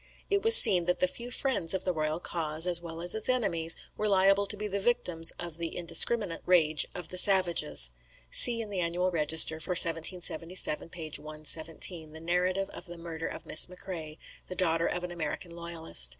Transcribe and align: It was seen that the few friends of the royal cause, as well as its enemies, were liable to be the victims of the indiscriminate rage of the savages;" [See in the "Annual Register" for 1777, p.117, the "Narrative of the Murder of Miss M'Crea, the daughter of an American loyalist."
It 0.31 0.41
was 0.43 0.55
seen 0.57 0.85
that 0.85 0.97
the 0.99 1.07
few 1.07 1.29
friends 1.29 1.75
of 1.75 1.85
the 1.85 1.93
royal 1.93 2.19
cause, 2.19 2.65
as 2.65 2.81
well 2.81 3.01
as 3.01 3.13
its 3.13 3.29
enemies, 3.29 3.75
were 3.95 4.09
liable 4.09 4.47
to 4.47 4.57
be 4.57 4.67
the 4.67 4.79
victims 4.79 5.31
of 5.37 5.57
the 5.57 5.77
indiscriminate 5.77 6.41
rage 6.43 6.87
of 6.95 7.09
the 7.09 7.19
savages;" 7.19 7.91
[See 8.31 8.61
in 8.63 8.71
the 8.71 8.79
"Annual 8.79 9.11
Register" 9.11 9.59
for 9.59 9.73
1777, 9.73 10.89
p.117, 10.89 12.13
the 12.13 12.19
"Narrative 12.19 12.69
of 12.71 12.85
the 12.87 12.97
Murder 12.97 13.27
of 13.27 13.45
Miss 13.45 13.69
M'Crea, 13.69 14.17
the 14.47 14.55
daughter 14.55 14.87
of 14.87 15.03
an 15.03 15.11
American 15.11 15.55
loyalist." 15.55 16.09